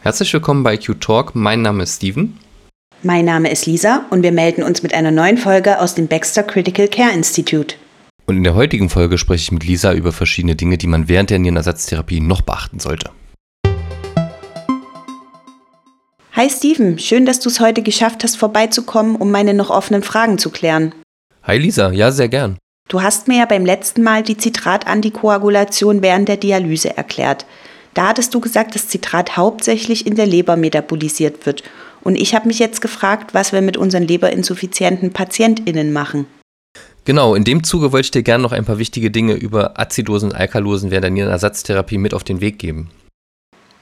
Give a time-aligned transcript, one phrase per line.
[0.00, 1.34] Herzlich willkommen bei Q-Talk.
[1.34, 2.38] Mein Name ist Steven.
[3.02, 6.42] Mein Name ist Lisa und wir melden uns mit einer neuen Folge aus dem Baxter
[6.42, 7.76] Critical Care Institute.
[8.26, 11.30] Und in der heutigen Folge spreche ich mit Lisa über verschiedene Dinge, die man während
[11.30, 13.10] der Nierenersatztherapie noch beachten sollte.
[16.34, 20.38] Hi Steven, schön, dass du es heute geschafft hast, vorbeizukommen, um meine noch offenen Fragen
[20.38, 20.94] zu klären.
[21.42, 22.56] Hi Lisa, ja, sehr gern.
[22.88, 27.44] Du hast mir ja beim letzten Mal die Zitratantikoagulation während der Dialyse erklärt.
[27.92, 31.64] Da hattest du gesagt, dass Zitrat hauptsächlich in der Leber metabolisiert wird.
[32.00, 36.24] Und ich habe mich jetzt gefragt, was wir mit unseren leberinsuffizienten PatientInnen machen.
[37.04, 40.30] Genau, in dem Zuge wollte ich dir gerne noch ein paar wichtige Dinge über Azidosen
[40.30, 42.90] und Alkalosen während der Nierenersatztherapie mit auf den Weg geben.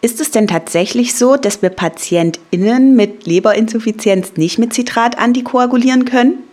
[0.00, 6.44] Ist es denn tatsächlich so, dass wir PatientInnen mit Leberinsuffizienz nicht mit Zitrat antikoagulieren können?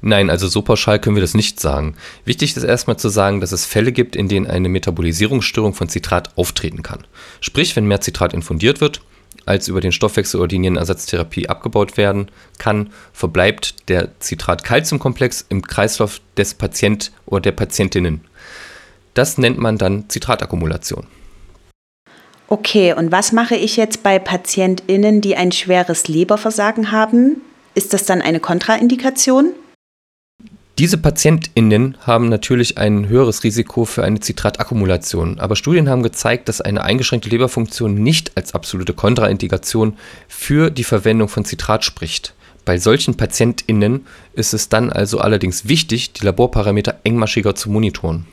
[0.00, 1.94] Nein, also so pauschal können wir das nicht sagen.
[2.24, 6.36] Wichtig ist erstmal zu sagen, dass es Fälle gibt, in denen eine Metabolisierungsstörung von Zitrat
[6.38, 7.06] auftreten kann.
[7.40, 9.02] Sprich, wenn mehr Zitrat infundiert wird,
[9.44, 16.20] als über den Stoffwechsel oder die Nierenersatztherapie abgebaut werden kann, verbleibt der Zitrat-Calcium-Komplex im Kreislauf
[16.36, 18.22] des Patient oder der Patientinnen.
[19.12, 21.06] Das nennt man dann Zitраtakkumulation.
[22.52, 27.42] Okay, und was mache ich jetzt bei PatientInnen, die ein schweres Leberversagen haben?
[27.76, 29.52] Ist das dann eine Kontraindikation?
[30.76, 36.60] Diese PatientInnen haben natürlich ein höheres Risiko für eine Zitratakkumulation, aber Studien haben gezeigt, dass
[36.60, 42.34] eine eingeschränkte Leberfunktion nicht als absolute Kontraindikation für die Verwendung von Zitrat spricht.
[42.64, 48.26] Bei solchen PatientInnen ist es dann also allerdings wichtig, die Laborparameter engmaschiger zu monitoren.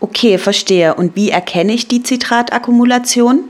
[0.00, 0.94] Okay, verstehe.
[0.94, 3.44] Und wie erkenne ich die Zitratakkumulation?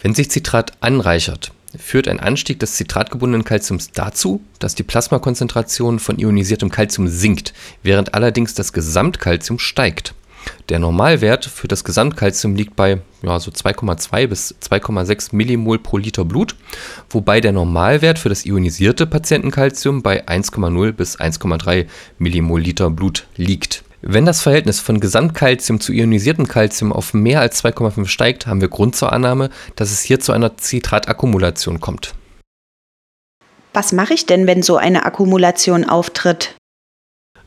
[0.00, 6.18] Wenn sich Zitrat anreichert, führt ein Anstieg des zitratgebundenen Calciums dazu, dass die Plasmakonzentration von
[6.18, 7.52] ionisiertem Calcium sinkt,
[7.82, 10.14] während allerdings das Gesamtcalcium steigt.
[10.68, 16.24] Der Normalwert für das Gesamtcalcium liegt bei ja, so 2,2 bis 2,6 Millimol pro Liter
[16.24, 16.54] Blut,
[17.10, 21.86] wobei der Normalwert für das ionisierte Patientencalcium bei 1,0 bis 1,3
[22.18, 23.82] Millimol Liter Blut liegt.
[24.00, 28.68] Wenn das Verhältnis von Gesamtkalzium zu ionisiertem Kalzium auf mehr als 2,5 steigt, haben wir
[28.68, 32.14] Grund zur Annahme, dass es hier zu einer Zitratakkumulation kommt.
[33.74, 36.54] Was mache ich denn, wenn so eine Akkumulation auftritt?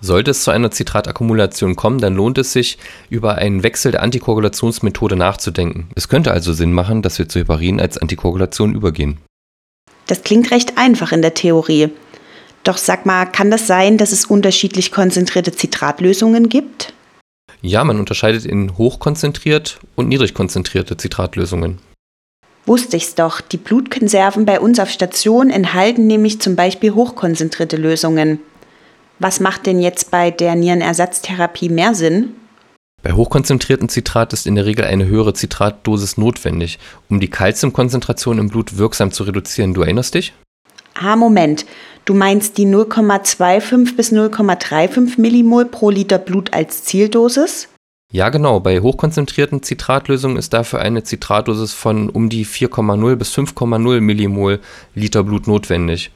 [0.00, 2.78] Sollte es zu einer Zitratakkumulation kommen, dann lohnt es sich,
[3.10, 5.90] über einen Wechsel der Antikoagulationsmethode nachzudenken.
[5.94, 9.18] Es könnte also Sinn machen, dass wir zu Heparin als Antikoagulation übergehen.
[10.06, 11.90] Das klingt recht einfach in der Theorie.
[12.64, 16.92] Doch sag mal, kann das sein, dass es unterschiedlich konzentrierte Zitratlösungen gibt?
[17.62, 21.78] Ja, man unterscheidet in hochkonzentriert und niedrigkonzentrierte Zitratlösungen.
[22.66, 23.40] Wusste ich's doch.
[23.40, 28.40] Die Blutkonserven bei uns auf Station enthalten nämlich zum Beispiel hochkonzentrierte Lösungen.
[29.18, 32.34] Was macht denn jetzt bei der Nierenersatztherapie mehr Sinn?
[33.02, 36.78] Bei hochkonzentrierten Zitrat ist in der Regel eine höhere Zitratdosis notwendig,
[37.08, 39.72] um die Kalziumkonzentration im Blut wirksam zu reduzieren.
[39.72, 40.34] Du erinnerst dich?
[41.02, 41.64] Ah, Moment.
[42.04, 47.68] Du meinst die 0,25 bis 0,35 Millimol pro Liter Blut als Zieldosis?
[48.12, 48.60] Ja, genau.
[48.60, 54.60] Bei hochkonzentrierten Zitratlösungen ist dafür eine Zitratdosis von um die 4,0 bis 5,0 Millimol
[54.94, 56.10] Liter Blut notwendig.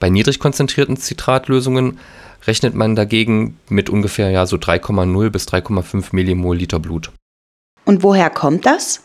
[0.00, 1.98] Bei niedrig konzentrierten Zitratlösungen
[2.46, 7.12] rechnet man dagegen mit ungefähr ja, so 3,0 bis 3,5 Millimol Liter Blut.
[7.84, 9.04] Und woher kommt das?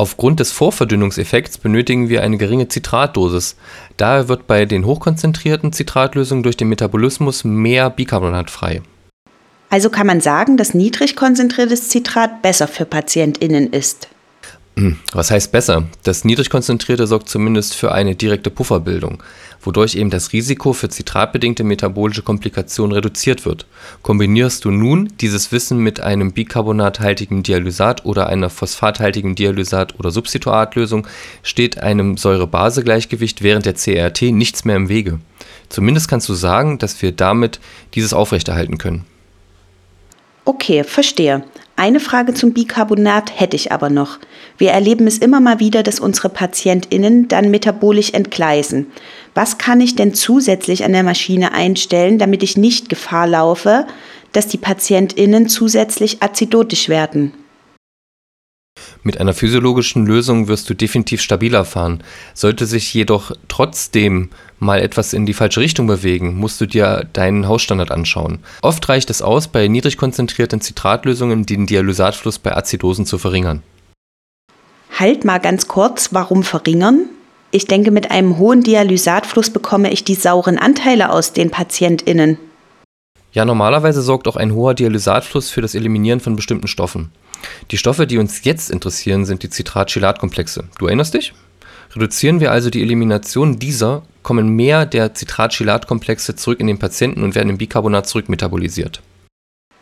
[0.00, 3.56] Aufgrund des Vorverdünnungseffekts benötigen wir eine geringe Zitratdosis.
[3.96, 8.80] Daher wird bei den hochkonzentrierten Zitratlösungen durch den Metabolismus mehr Bicarbonat frei.
[9.70, 14.08] Also kann man sagen, dass niedrig konzentriertes Zitrat besser für PatientInnen ist.
[15.12, 15.88] Was heißt besser?
[16.04, 19.22] Das niedrig konzentrierte sorgt zumindest für eine direkte Pufferbildung,
[19.60, 23.66] wodurch eben das Risiko für zitratbedingte metabolische Komplikationen reduziert wird.
[24.02, 31.06] Kombinierst du nun dieses Wissen mit einem bicarbonathaltigen Dialysat oder einer phosphathaltigen Dialysat- oder Substituatlösung,
[31.42, 35.18] steht einem Säure-Base-Gleichgewicht während der CRT nichts mehr im Wege.
[35.68, 37.58] Zumindest kannst du sagen, dass wir damit
[37.94, 39.04] dieses aufrechterhalten können.
[40.44, 41.44] Okay, verstehe.
[41.78, 44.18] Eine Frage zum Bicarbonat hätte ich aber noch.
[44.56, 48.88] Wir erleben es immer mal wieder, dass unsere PatientInnen dann metabolisch entgleisen.
[49.32, 53.86] Was kann ich denn zusätzlich an der Maschine einstellen, damit ich nicht Gefahr laufe,
[54.32, 57.32] dass die PatientInnen zusätzlich azidotisch werden?
[59.08, 62.02] Mit einer physiologischen Lösung wirst du definitiv stabiler fahren.
[62.34, 64.28] Sollte sich jedoch trotzdem
[64.58, 68.40] mal etwas in die falsche Richtung bewegen, musst du dir deinen Hausstandard anschauen.
[68.60, 73.62] Oft reicht es aus, bei niedrig konzentrierten Zitratlösungen den Dialysatfluss bei Azidosen zu verringern.
[74.98, 77.06] Halt mal ganz kurz, warum verringern?
[77.50, 82.36] Ich denke, mit einem hohen Dialysatfluss bekomme ich die sauren Anteile aus den PatientInnen.
[83.32, 87.10] Ja, normalerweise sorgt auch ein hoher Dialysatfluss für das Eliminieren von bestimmten Stoffen.
[87.70, 90.64] Die Stoffe, die uns jetzt interessieren, sind die Citrat-Chelat-Komplexe.
[90.78, 91.34] Du erinnerst dich?
[91.94, 97.34] Reduzieren wir also die Elimination dieser, kommen mehr der Citrat-Chelat-Komplexe zurück in den Patienten und
[97.34, 99.00] werden im Bicarbonat zurückmetabolisiert.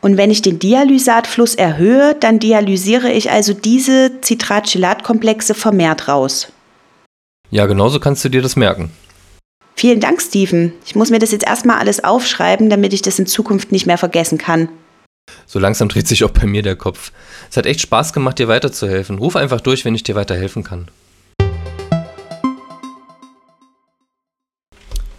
[0.00, 6.52] Und wenn ich den Dialysatfluss erhöhe, dann dialysiere ich also diese Citrat-Chelat-Komplexe vermehrt raus.
[7.50, 8.90] Ja, genauso kannst du dir das merken.
[9.74, 10.72] Vielen Dank, Steven.
[10.86, 13.98] Ich muss mir das jetzt erstmal alles aufschreiben, damit ich das in Zukunft nicht mehr
[13.98, 14.68] vergessen kann.
[15.46, 17.12] So langsam dreht sich auch bei mir der Kopf.
[17.50, 19.18] Es hat echt Spaß gemacht, dir weiterzuhelfen.
[19.18, 20.88] Ruf einfach durch, wenn ich dir weiterhelfen kann.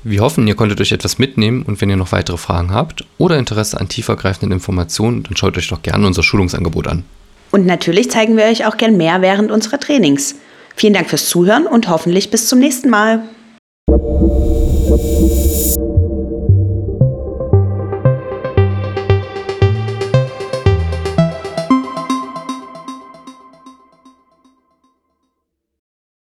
[0.03, 3.37] Wir hoffen, ihr konntet euch etwas mitnehmen und wenn ihr noch weitere Fragen habt oder
[3.37, 7.03] Interesse an tiefergreifenden Informationen, dann schaut euch doch gerne unser Schulungsangebot an.
[7.51, 10.35] Und natürlich zeigen wir euch auch gern mehr während unserer Trainings.
[10.75, 13.23] Vielen Dank fürs Zuhören und hoffentlich bis zum nächsten Mal.